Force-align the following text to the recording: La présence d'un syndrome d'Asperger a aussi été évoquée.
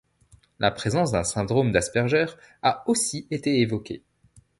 La 0.57 0.71
présence 0.71 1.11
d'un 1.11 1.23
syndrome 1.23 1.71
d'Asperger 1.71 2.25
a 2.63 2.83
aussi 2.89 3.27
été 3.29 3.59
évoquée. 3.59 4.01